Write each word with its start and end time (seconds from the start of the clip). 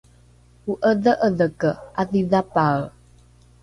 o’edhe’edheke 0.75 1.71
’adhidhapae 2.05 2.85